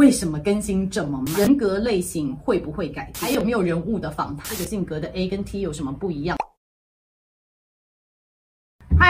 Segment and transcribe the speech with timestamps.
[0.00, 1.34] 为什么更新这么慢？
[1.40, 3.12] 人格类型会不会改？
[3.16, 4.46] 还有没有人物的访谈？
[4.48, 6.38] 这个性格的 A 跟 T 有什么不一样？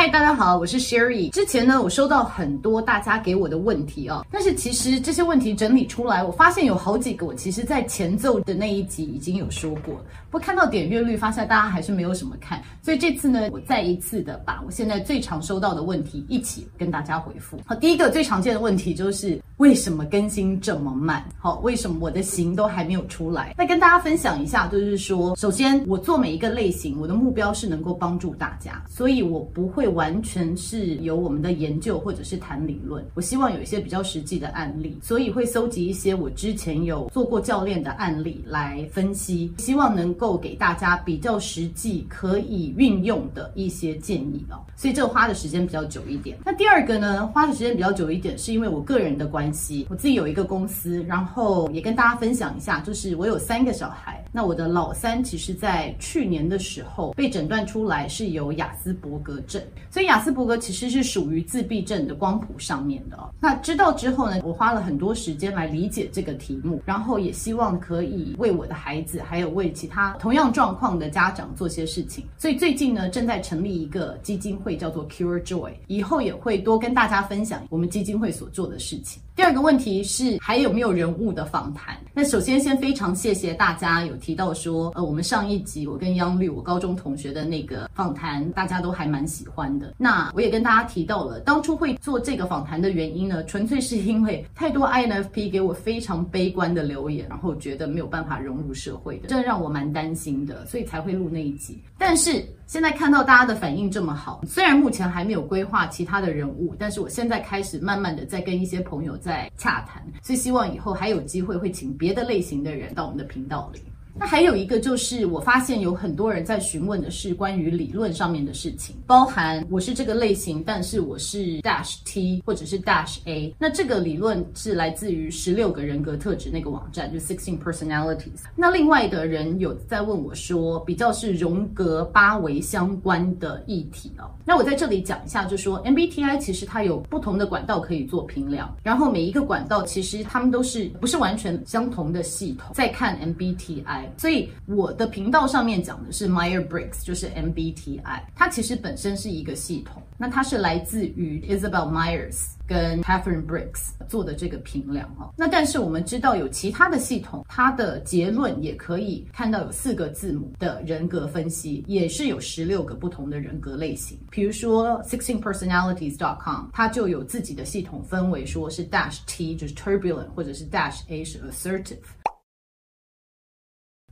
[0.00, 1.28] 嗨，大家好，我是 Sherry。
[1.28, 9.96] 之前呢，我收到很多大家给我的问题哦，但是其实这些问题整理出来，我发现有好几个我其实在前奏的那一集已经有说过，
[10.30, 17.58] 不过看到点阅率，发现大家还是没有什么看，所以这次呢，我再一次的把我现在最常收到的问题一起跟大家回复。
[17.66, 21.22] 好，第一个最常见的问题就是为什么更新这么慢？
[21.38, 23.54] 好，为什么我的型都还没有出来？
[23.58, 29.89] 那跟大家分享一下，就是说，首先我做每一个类型，我的目标是能够帮助大家，所以我不会。
[29.90, 44.58] 完全是由我们的研究或者是谈理论，我希望有一些比较实际的案例，所以会搜集一些我之前有做过教练的案例来分析，希望能够给大家比较实际可以运用的一些建议哦。
[44.76, 46.38] 所以这个花的时间比较久一点。
[46.44, 59.60] 那第二个呢，花的时间比较久一点，是因为我个人的关系，我自己有一个公司，然后也跟大家分享一下，就是我有三个小孩，那我的老三其实在去年的时候被诊断出来是有亚斯伯格症。
[59.90, 63.30] 所以雅斯伯格其实是属于自闭症的光谱上面的哦。
[63.40, 72.24] 那知道之后呢，我花了很多时间来理解这个题目，然后也希望可以为我的孩子，还有为其他同样状况的家长做些事情。
[72.36, 79.22] 所以最近呢，正在成立一个基金会，叫做 Cure Joy，以后也会多跟大家分享我们基金会所做的事情。
[79.36, 81.96] 第二个问题是还有没有人物的访谈？
[82.12, 89.94] 那首先先非常谢谢大家有提到说，呃，我们上一集我跟央律我高中同学的那个访谈，大家都还蛮喜欢的。
[89.96, 101.82] 那我也跟大家提到了，当初会做这个访谈的原因呢，纯粹是因为太多 INFP 给我非常悲观的留言，然后觉得没有办法融入社会的，这让我蛮担心的，所以才会录那一集。
[101.96, 109.50] 但是现在看到大家的反应这么好，虽然目前还没有规划其他的人物，但是我现在开始慢慢的在跟一些朋友在。
[109.56, 113.82] 洽谈，所以希望以后还有机会会请别的类型的人到我们的频道里。
[114.20, 123.54] 那还有一个就是，我发现有很多人在询问的是关于理论上面的事情，包含我是这个类型，但是我是 Dash T 或者是 Dash A。
[123.58, 128.44] 那这个理论是来自于十六个人格特质那个网站，就 Sixteen Personalities。
[128.54, 134.28] 那另外的人有在问我说，比较是荣格八维相关的议题哦。
[134.44, 142.70] 那我在这里讲一下，就说 MBTI 其实它有不同的管道可以做评量，然后每一个管道其实他们都是不是完全相同的系统。
[142.74, 144.09] 再看 MBTI。
[144.16, 150.02] 所以我的频道上面讲的是 Myer Briggs，就是 MBTI，它其实本身是一个系统。
[150.16, 155.32] 那它是来自于 Isabel Myers 跟 Catherine Briggs 做的这个评量哈。
[155.34, 164.18] 那但是我们知道有其他的系统，它的结论也可以看到有四个字母的人格分析，也是有十六个不同的人格类型。
[164.30, 171.96] 比如说 sixteenpersonalities.com，它就有自己的系统分为说是 Dash T 就是 Turbulent，或者是 Dash A 是 Assertive。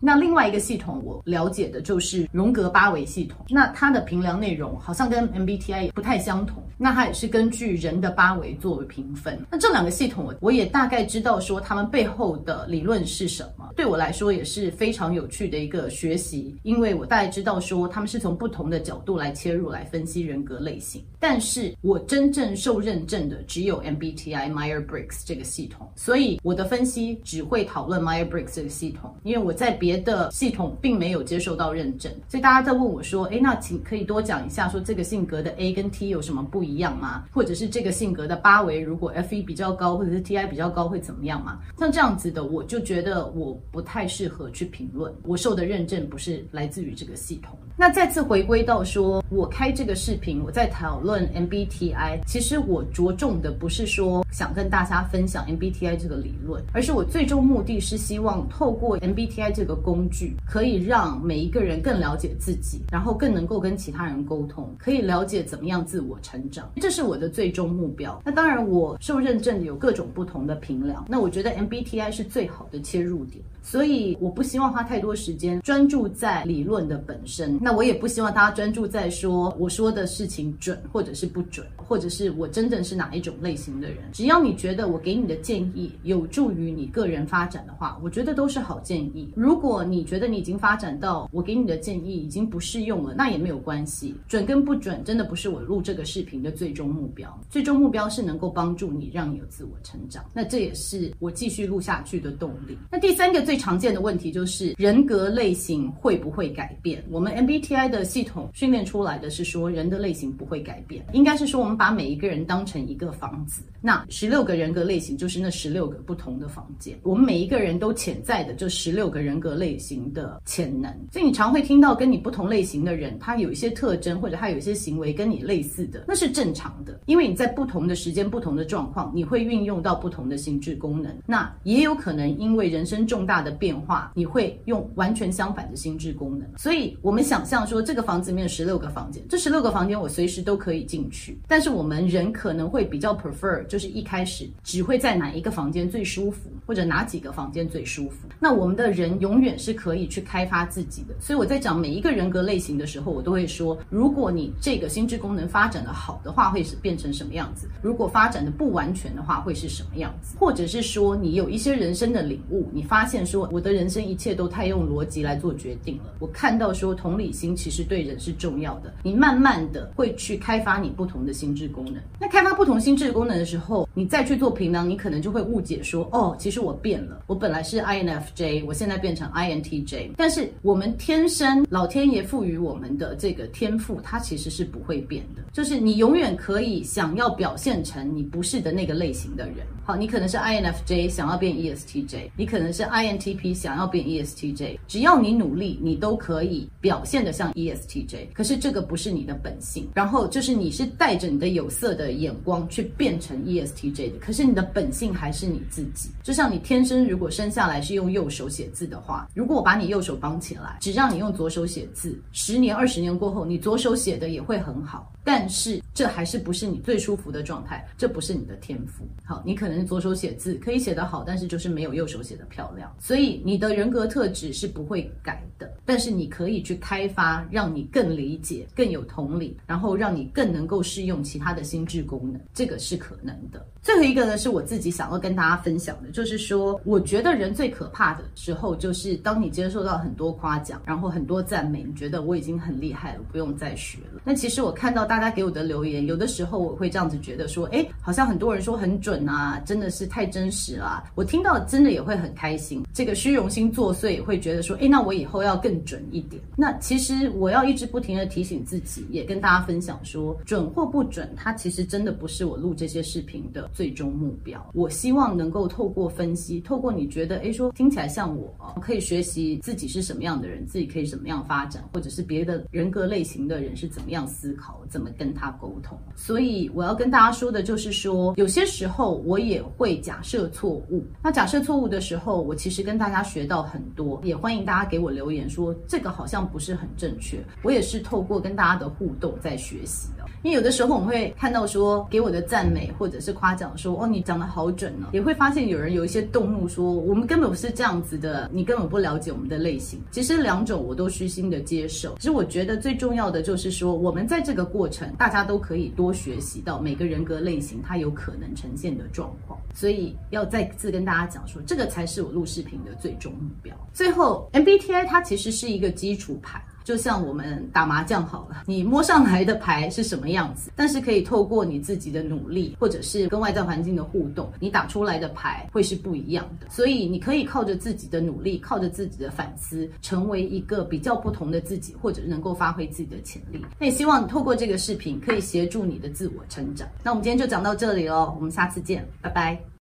[0.00, 9.38] 那另外一个系统我了解的就是荣格八维系统，那它的评量内容好像跟 MBTI 也不太相同，那它也是根据人的八维作为评分。
[9.50, 29.87] 那这两个系统我我也大概知道说他们背后的理论是什么，对我来说也是非常有趣的一个学习，因为我大概知道说他们是从不同的角度来切入来分析人格类型，但是我真正受认证的只有 MBTI Myers-Briggs 这个系统，所以我的分析只会讨论 Myers-Briggs 这个系统，因为我在别。
[29.88, 37.24] 别的系统并没有接受到认证，所以大家在问我说：“诶，那请可以多讲一下，说这个性格的 A 跟 T 有什么不一样吗？
[37.32, 45.10] 或者是这个性格的八维，如果 Fe 比较高，或者是 Ti 比较高会怎么样吗？”像这样子的，我就觉得我不太适合去评论。
[45.22, 47.56] 我受的认证不是来自于这个系统。
[47.74, 68.20] 那再次回归到说，我开这个视频，我在讨论 MBTI，其实我着重的不是说想跟大家分享 MBTI 这个理论，而是我最终目的是希望透过 MBTI 这个工具，可以让每一个人更了解自己，然后更能够跟其他人沟通，可以了解怎么样自我成长，这是我的最终目标。
[68.24, 73.42] 那当然，我受认证有各种不同的评量，那我觉得 MBTI 是最好的切入点。
[73.70, 83.98] 所以我不希望花太多时间专注在理论的本身，那我也不希望大家专注在说我说的事情准或者是不准，或者是我真正是哪一种类型的人。
[84.10, 89.30] 只要你觉得我给你的建议有助于你个人发展的话，我觉得都是好建议。
[89.36, 94.14] 如果你觉得你已经发展到我给你的建议已经不适用了，那也没有关系。
[94.26, 100.24] 准跟不准真的不是我录这个视频的最终目标，最终目标是能够帮助你，让你有自我成长。
[100.32, 102.78] 那这也是我继续录下去的动力。
[102.90, 107.04] 那第三个最常见的问题就是人格类型会不会改变？
[107.10, 136.46] 我们 MBTI 的系统训练出来的是说人的类型不会改变，应该是说我们把每一个人当成一个房子，那十六个人格类型就是那十六个不同的房间，我们每一个人都潜在的就十六个人格类型的潜能，所以你常会听到跟你不同类型的人，他有一些特征或者他有一些行为跟你类似的，那是正常的，因为你在不同的时间、不同的状况，你会运用到不同的心智功能，那也有可能因为人生重大的的变化，你会用完全相反的心智功能。
[136.56, 148.28] 所以，我们想象说，这个房子里面有十六个房间，这十六个房间我随时都可以进去，但是我们人可能会比较 prefer，就是一开始只会在哪一个房间最舒服，或者哪几个房间最舒服。
[148.38, 151.14] 那我们的人永远是可以去开发自己的。
[151.20, 157.68] 所以我在讲每一个人格类型的时候，我都会说，如果你这个心智功能发展的好的话，会是变成什么样子？
[157.80, 160.36] 如果发展的不完全的话，会是什么样子？
[160.38, 166.14] 或者是说，你有一些人生的领悟，你发现说，我的人生一切都太用逻辑来做决定了。
[166.18, 168.92] 我看到说，同理心其实对人是重要的。
[169.02, 171.96] 你慢慢的会去开发你不同的心智功能。
[172.18, 180.10] 那开发不同心智功能的时候，你再去做评量，你可能就会误解说，哦，其实我变了，我本来是 INFJ，我现在变成 INTJ。
[180.16, 189.58] 但是我们天生老天爷赋予我们的这个天赋，它其实是不会变的，就是你永远可以想要表现成你不是的那个类型的人。
[189.84, 198.28] 好，你可能是 INFJ 想要变 ESTJ，你可能是 IN T P 想要变 ESTJ，只要你努力，你都可以表现得像 ESTJ。
[198.32, 206.10] 可是这个不是你的本性，然后就是你是带着你的有色的眼光去变成 ESTJ 的，可是你的本性还是你自己。
[206.22, 215.12] 就像你天生如果生下来是用右手写字的话，如果我把你右手绑起来，只让你用左手写字，十年二十年过后，你左手写的也会很好。
[215.24, 219.06] 但是这还是不是你最舒服的状态，这不是你的天赋。
[219.22, 222.90] 好，你可能左手写字可以写得好，但是就是没有右手写的漂亮。
[223.08, 233.66] 所以你的人格特质是不会改的，但是你可以去开发，让你更理解、更有同理，然后让你更能够适用其他的心智功能，这个是可能的。
[233.80, 244.20] 最后一个呢，是我自己想要跟大家分享的，就是说，我觉得人最可怕的时候，就是当你接受到很多夸奖，然后很多赞美，你觉得我已经很厉害了，不用再学了。
[244.22, 245.18] 那其实我看到大。
[245.18, 251.02] 家给我的留言，有的时候我会这样子觉得说，哎，好像很多人说很准啊，真的是太真实了。
[251.16, 256.42] 我听到真的也会很开心，这个虚荣心作祟，会觉得说，哎，那我以后要更准一点。
[256.56, 264.68] 那其实我要一直不停地提醒自己，也跟大家分享说，准或不准，它其实真的不是我录这些视频的最终目标。
[264.74, 268.52] 我希望能够透过分析，透过你觉得，哎，说听起来像我，
[268.82, 275.08] 可以学习自己是什么样的人，自己可以怎么样发展，或者是别的人格类型的人是怎么样思考，怎么。
[275.16, 281.04] 跟他沟通，所以我要跟大家说的就是说，有些时候我也会假设错误。
[281.20, 287.38] 那假设错误的时候，我其实跟大家学到很多，也欢迎大家给我留言说这个好像不是很正确。
[287.60, 290.24] 我也是透过跟大家的互动在学习的。
[290.42, 300.00] 因为有的时候我们会看到说给我的赞美或者是夸奖说哦，你讲得好准呢，也会发现有人有一些动怒说我们根本不是这样子的，你根本不了解我们的类型。
[300.10, 302.14] 其实两种我都虚心的接受。
[302.16, 305.12] 其实我觉得最重要的就是说我们在这个过程。
[305.18, 313.74] 大家都可以多学习到每个人格类型它有可能呈现的状况，所以要再次跟大家讲说，这个才是我录视频的最终目标。
[313.92, 316.62] 最后，MBTI 它其实是一个基础牌。
[316.84, 320.72] 就像我们打麻将好了，你摸上来的牌是什么样子？
[320.74, 326.66] 但是可以透过你自己的努力，或者是跟外在环境的互动，你打出来的牌会是不一样的。
[326.70, 333.62] 所以你可以靠着自己的努力，靠着自己的反思，成为一个比较不同的自己，或者能够发挥自己的潜力。
[333.78, 336.88] 那也希望透过这个视频可以协助你的自我成长。
[337.04, 339.68] 那我们今天就讲到这里喽，我们下次见，拜拜。